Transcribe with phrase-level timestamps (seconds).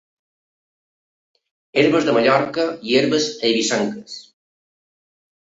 [1.81, 4.19] Herbes de Mallorca i Herbes Eivissenques.